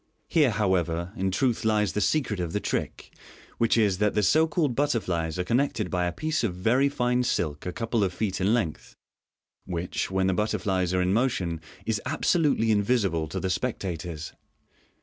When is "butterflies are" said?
4.75-5.43, 10.33-11.03